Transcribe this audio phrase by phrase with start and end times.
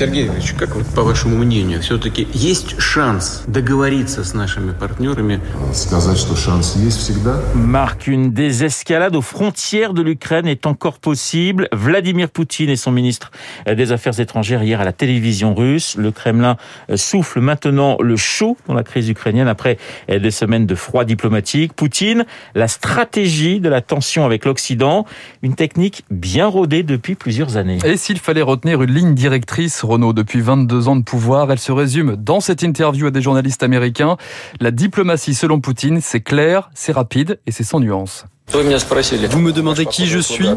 [0.00, 5.42] Сергей Ильич, как вот по вашему мнению, все-таки есть шанс договориться с нашими партнерами
[5.74, 7.38] Сказать, что шанс есть всегда.
[7.54, 11.68] Marc, une désescalade aux frontières de l'Ukraine est encore possible.
[11.72, 13.30] Vladimir Poutine et son ministre
[13.66, 15.96] des Affaires étrangères hier à la télévision russe.
[15.98, 16.56] Le Kremlin
[16.94, 19.76] souffle maintenant le chaud dans la crise ukrainienne après
[20.08, 21.74] des semaines de froid diplomatique.
[21.74, 25.04] Poutine, la stratégie de la tension avec l'Occident,
[25.42, 27.78] une technique bien rodée depuis plusieurs années.
[27.84, 31.71] Et s'il fallait retenir une ligne directrice, Renault, depuis 22 ans de pouvoir, elle se
[31.71, 34.17] résume dans cette interview à des journalistes américains.
[34.59, 38.25] La diplomatie, selon Poutine, c'est clair, c'est rapide et c'est sans nuance.
[38.51, 40.47] Vous me demandez qui je suis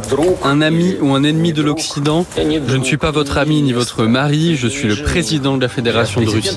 [0.44, 2.26] Un ami ou un ennemi de l'Occident?
[2.36, 5.68] Je ne suis pas votre ami ni votre mari, je suis le président de la
[5.68, 6.56] Fédération de Russie.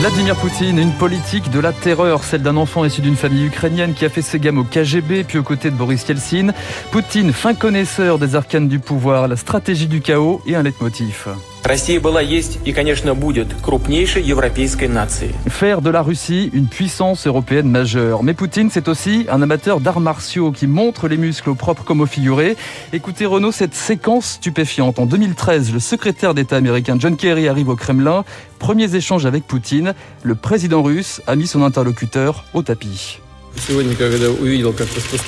[0.00, 4.04] Vladimir Poutine, une politique de la terreur, celle d'un enfant issu d'une famille ukrainienne qui
[4.04, 6.48] a fait ses gammes au KGB, puis aux côtés de Boris Yeltsin.
[6.92, 11.28] Poutine, fin connaisseur des arcanes du pouvoir, la stratégie du chaos et un leitmotiv.
[11.65, 15.33] Россия была, есть и, конечно, будет крупнейшей европейской нацией.
[15.47, 18.23] Faire de la Russie une puissance européenne majeure.
[18.23, 22.01] Mais Poutine, c'est aussi un amateur d'arts martiaux qui montre les muscles au propre comme
[22.01, 22.57] au figuré.
[22.93, 24.97] Écoutez Renaud, cette séquence stupéfiante.
[24.99, 28.25] En 2013, le secrétaire d'État américain John Kerry arrive au Kremlin.
[28.59, 29.93] Premiers échanges avec Poutine.
[30.23, 33.19] Le président russe a mis son interlocuteur au tapis.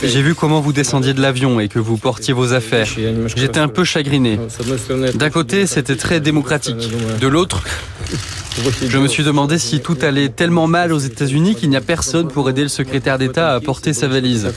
[0.03, 2.87] J'ai vu comment vous descendiez de l'avion et que vous portiez vos affaires.
[3.37, 4.39] J'étais un peu chagriné.
[5.15, 6.77] D'un côté, c'était très démocratique.
[7.21, 7.63] De l'autre,
[8.89, 12.29] je me suis demandé si tout allait tellement mal aux États-Unis qu'il n'y a personne
[12.29, 14.53] pour aider le secrétaire d'État à porter sa valise.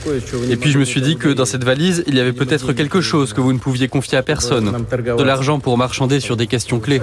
[0.50, 3.00] Et puis je me suis dit que dans cette valise, il y avait peut-être quelque
[3.00, 4.84] chose que vous ne pouviez confier à personne.
[4.92, 7.00] De l'argent pour marchander sur des questions clés.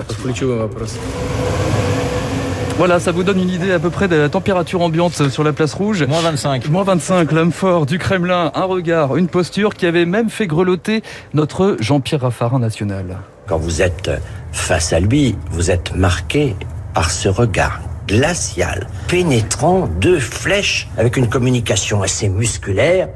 [2.80, 5.52] Voilà, ça vous donne une idée à peu près de la température ambiante sur la
[5.52, 6.06] place rouge.
[6.08, 6.70] Moins 25.
[6.70, 11.04] Moins 25, l'homme fort du Kremlin, un regard, une posture qui avait même fait grelotter
[11.34, 13.18] notre Jean-Pierre Raffarin national.
[13.48, 14.10] Quand vous êtes
[14.54, 16.56] face à lui, vous êtes marqué
[16.94, 23.10] par ce regard glacial, pénétrant, deux flèches, avec une communication assez musculaire,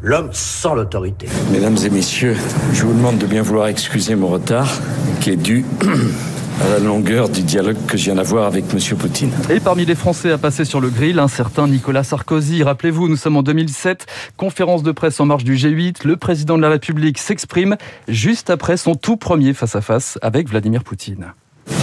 [0.00, 1.26] l'homme sans l'autorité.
[1.52, 2.38] Mesdames et messieurs,
[2.72, 4.80] je vous demande de bien vouloir excuser mon retard,
[5.20, 5.66] qui est dû
[6.60, 8.98] à la longueur du dialogue que je viens d'avoir avec M.
[8.98, 9.32] Poutine.
[9.48, 12.62] Et parmi les Français à passer sur le grill, un certain Nicolas Sarkozy.
[12.62, 14.06] Rappelez-vous, nous sommes en 2007,
[14.36, 16.06] conférence de presse en marge du G8.
[16.06, 17.76] Le président de la République s'exprime
[18.08, 21.32] juste après son tout premier face-à-face avec Vladimir Poutine.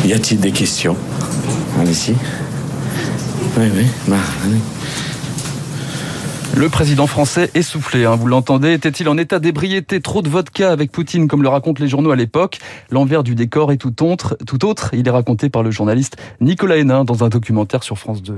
[0.05, 0.95] Y a-t-il des questions?
[1.79, 2.15] Allez-y.
[3.57, 3.85] Oui, oui.
[4.07, 4.59] Bah, allez.
[6.55, 10.91] Le président français essoufflé, hein, vous l'entendez, était-il en état d'ébriété Trop de vodka avec
[10.91, 12.59] Poutine, comme le racontent les journaux à l'époque?
[12.89, 14.89] L'envers du décor est tout autre, tout autre.
[14.93, 18.37] Il est raconté par le journaliste Nicolas Hénin dans un documentaire sur France 2.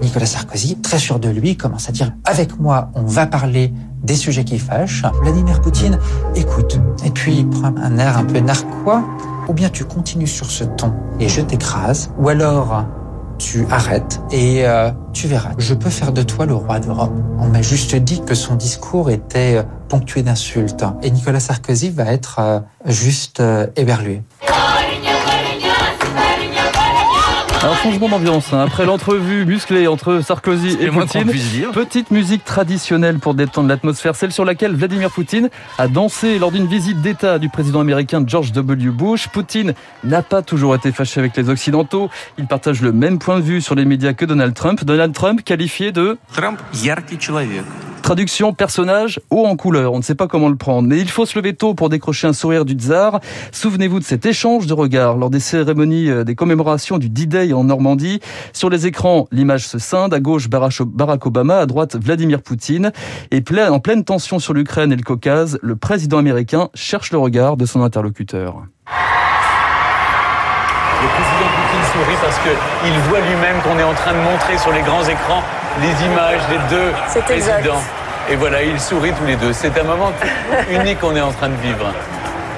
[0.00, 3.72] Nicolas Sarkozy, très sûr de lui, commence à dire avec moi, on va parler
[4.02, 5.02] des sujets qui fâchent.
[5.22, 5.98] Vladimir Poutine
[6.34, 9.04] écoute, et puis il prend un air un peu narquois.
[9.48, 12.84] Ou bien tu continues sur ce ton et je t'écrase, ou alors
[13.42, 15.50] tu arrêtes et euh, tu verras.
[15.58, 17.12] Je peux faire de toi le roi d'Europe.
[17.38, 20.84] On m'a juste dit que son discours était euh, ponctué d'insultes.
[21.02, 24.22] Et Nicolas Sarkozy va être euh, juste euh, éberlué.
[27.63, 28.59] Alors changement d'ambiance, hein.
[28.59, 31.71] après l'entrevue musclée entre Sarkozy et le moins qu'on Poutine, puisse dire.
[31.71, 36.67] petite musique traditionnelle pour détendre l'atmosphère, celle sur laquelle Vladimir Poutine a dansé lors d'une
[36.67, 38.89] visite d'État du président américain George W.
[38.91, 39.27] Bush.
[39.29, 39.73] Poutine
[40.03, 43.61] n'a pas toujours été fâché avec les Occidentaux, il partage le même point de vue
[43.61, 44.83] sur les médias que Donald Trump.
[44.83, 47.63] Donald Trump qualifié de Трамп яркий человек.
[48.02, 51.24] Traduction personnage haut en couleur, on ne sait pas comment le prendre, mais il faut
[51.24, 53.20] se lever tôt pour décrocher un sourire du tsar.
[53.52, 57.62] Souvenez-vous de cet échange de regards lors des cérémonies euh, des commémorations du D-Day en
[57.62, 58.20] Normandie.
[58.52, 62.90] Sur les écrans, l'image se scinde, à gauche Barack Obama, à droite Vladimir Poutine.
[63.30, 67.56] Et en pleine tension sur l'Ukraine et le Caucase, le président américain cherche le regard
[67.56, 68.64] de son interlocuteur.
[71.02, 74.72] Le président Poutine sourit parce qu'il voit lui-même qu'on est en train de montrer sur
[74.72, 75.42] les grands écrans
[75.80, 77.24] les images des deux exact.
[77.24, 77.80] présidents.
[78.30, 79.52] Et voilà, ils sourient tous les deux.
[79.52, 80.12] C'est un moment
[80.70, 81.92] unique qu'on est en train de vivre.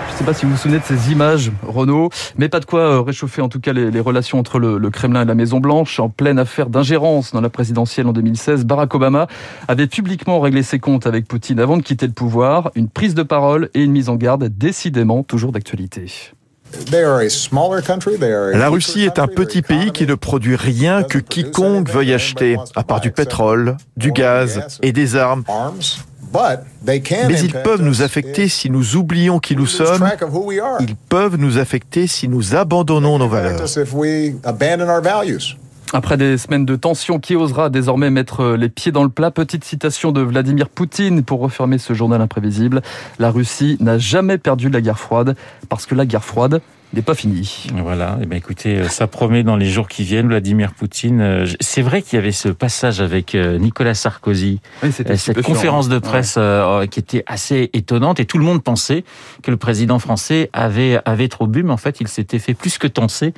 [0.09, 2.09] Je ne sais pas si vous vous souvenez de ces images, Renaud,
[2.39, 4.91] mais pas de quoi euh, réchauffer en tout cas les, les relations entre le, le
[4.91, 5.99] Kremlin et la Maison Blanche.
[5.99, 9.27] En pleine affaire d'ingérence dans la présidentielle en 2016, Barack Obama
[9.67, 12.71] avait publiquement réglé ses comptes avec Poutine avant de quitter le pouvoir.
[12.77, 16.07] Une prise de parole et une mise en garde décidément toujours d'actualité.
[18.53, 22.83] La Russie est un petit pays qui ne produit rien que quiconque veuille acheter, à
[22.83, 25.45] part du pétrole, du gaz et des armes.
[26.87, 30.05] Mais ils peuvent nous affecter si nous oublions qui nous sommes.
[30.81, 33.65] Ils peuvent nous affecter si nous abandonnons nos valeurs.
[35.97, 39.31] Après des semaines de tension, qui osera désormais mettre les pieds dans le plat?
[39.31, 42.83] Petite citation de Vladimir Poutine pour refermer ce journal imprévisible.
[43.21, 45.37] La Russie n'a jamais perdu la guerre froide
[45.69, 46.63] parce que la guerre froide,
[46.95, 47.67] n'est pas fini.
[47.75, 51.21] Voilà, et eh bien écoutez, euh, ça promet dans les jours qui viennent, Vladimir Poutine.
[51.21, 54.61] Euh, c'est vrai qu'il y avait ce passage avec euh, Nicolas Sarkozy,
[54.91, 56.39] cette conférence de presse
[56.91, 59.05] qui était assez étonnante, et tout le monde pensait
[59.43, 62.79] que le président français avait avait trop bu, mais en fait, il s'était fait plus
[62.79, 63.35] que tenser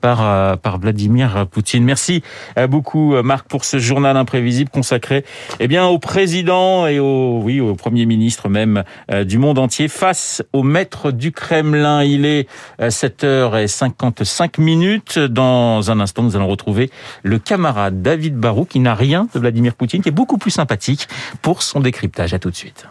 [0.00, 1.84] par par Vladimir Poutine.
[1.84, 2.22] Merci
[2.68, 5.24] beaucoup, Marc, pour ce journal imprévisible consacré,
[5.60, 8.84] eh bien, au président et au oui au premier ministre même
[9.24, 12.02] du monde entier face au maître du Kremlin.
[12.02, 12.48] Il est
[12.88, 15.18] 7h55 minutes.
[15.18, 16.90] Dans un instant, nous allons retrouver
[17.22, 21.08] le camarade David Barou qui n'a rien de Vladimir Poutine, qui est beaucoup plus sympathique
[21.42, 22.34] pour son décryptage.
[22.34, 22.86] À tout de suite.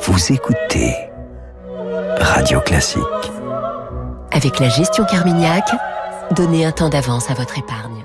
[0.00, 0.94] Vous écoutez
[2.20, 3.02] Radio Classique.
[4.32, 5.64] Avec la gestion Carmignac,
[6.32, 7.95] donnez un temps d'avance à votre épargne.